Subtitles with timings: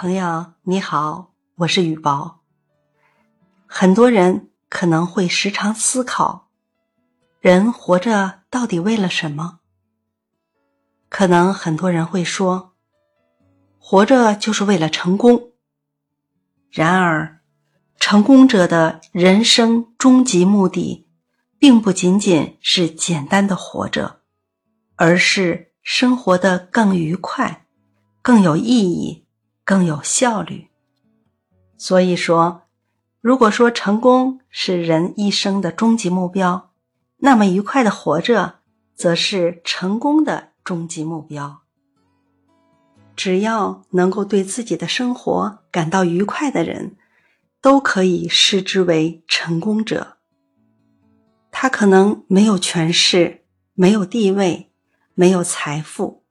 [0.00, 2.44] 朋友你好，我是雨宝。
[3.66, 6.50] 很多人可能会时常思考，
[7.40, 9.58] 人活着到底为了什么？
[11.08, 12.74] 可能很多人会说，
[13.80, 15.50] 活着就是为了成功。
[16.70, 17.40] 然而，
[17.98, 21.08] 成功者的人生终极目的，
[21.58, 24.20] 并不仅仅是简单的活着，
[24.94, 27.66] 而是生活的更愉快、
[28.22, 29.24] 更有意义。
[29.68, 30.68] 更有效率。
[31.76, 32.62] 所以说，
[33.20, 36.70] 如果说成功是人一生的终极目标，
[37.18, 38.60] 那么愉快的活着
[38.94, 41.60] 则是成功的终极目标。
[43.14, 46.96] 只要能够对自己的生活感到愉快的人，
[47.60, 50.16] 都可以视之为成功者。
[51.50, 54.72] 他可能没有权势，没有地位，
[55.12, 56.24] 没有财富，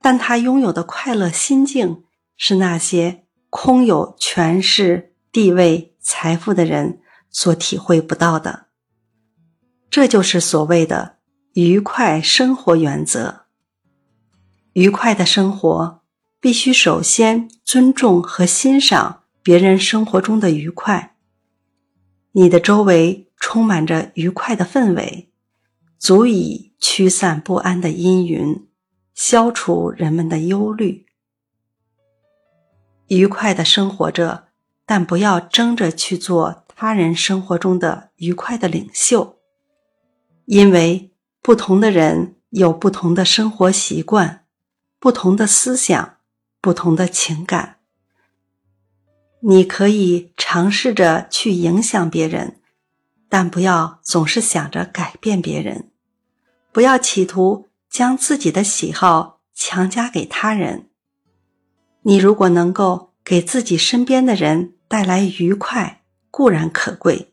[0.00, 2.02] 但他拥有的快乐心境。
[2.36, 8.66] 是那些空有权势、地位、财富的人所体会不到的。
[9.88, 11.18] 这就是所谓的
[11.52, 13.42] 愉快生活原则。
[14.72, 16.02] 愉快的生活
[16.40, 21.16] 必须首先尊重和欣赏别人生活中的愉快。
[22.32, 25.30] 你的周围充满着愉快的氛围，
[25.96, 28.66] 足以驱散不安的阴云，
[29.14, 31.06] 消除人们的忧虑。
[33.08, 34.48] 愉快的生活着，
[34.86, 39.38] 但不要争着去做他人生活中的愉快的领袖，
[40.46, 44.44] 因为不同的人有不同的生活习惯、
[44.98, 46.16] 不同的思想、
[46.60, 47.76] 不同的情感。
[49.40, 52.60] 你可以尝试着去影响别人，
[53.28, 55.90] 但不要总是想着改变别人，
[56.72, 60.88] 不要企图将自己的喜好强加给他人。
[62.06, 67.28] 你如果能够给自己身边的人带来愉快，固然可贵；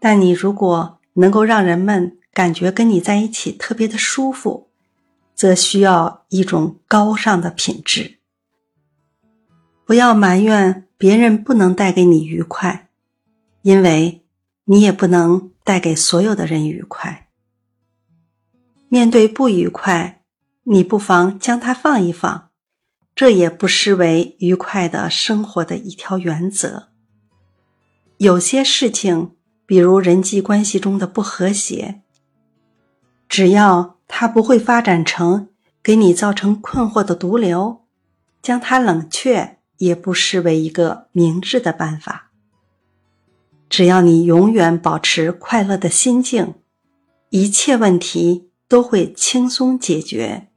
[0.00, 4.70] 但你如果能够让人们感觉跟你在一起特别的舒服，
[5.34, 8.20] 则需要一种高尚的品质。
[9.84, 12.88] 不要埋怨别人不能带给你愉快，
[13.60, 14.24] 因为
[14.64, 17.28] 你也不能带给所有的人愉快。
[18.88, 20.22] 面对不愉快，
[20.62, 22.45] 你不妨将它放一放。
[23.16, 26.88] 这也不失为愉快的生活的一条原则。
[28.18, 29.30] 有些事情，
[29.64, 32.02] 比如人际关系中的不和谐，
[33.26, 35.48] 只要它不会发展成
[35.82, 37.86] 给你造成困惑的毒瘤，
[38.42, 42.30] 将它冷却也不失为一个明智的办法。
[43.70, 46.54] 只要你永远保持快乐的心境，
[47.30, 50.48] 一切问题都会轻松解决，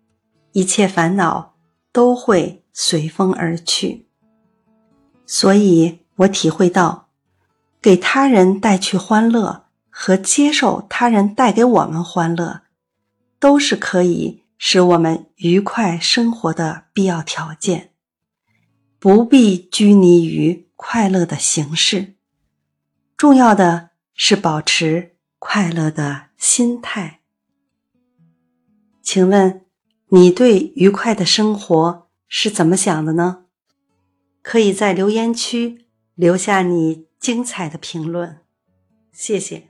[0.51, 1.48] 一切烦恼。
[1.91, 4.07] 都会随风而去，
[5.25, 7.09] 所以我体会到，
[7.81, 12.61] 给他人带去欢乐和接受他人带给我们欢乐，
[13.39, 17.91] 都是可以使我们愉快生活的必要条件。
[18.99, 22.15] 不必拘泥于快乐的形式，
[23.15, 27.21] 重要的是保持快乐的心态。
[29.01, 29.68] 请问？
[30.11, 33.45] 你对愉快的生活是怎么想的呢？
[34.41, 38.39] 可以在留言区留下你精彩的评论，
[39.11, 39.69] 谢谢。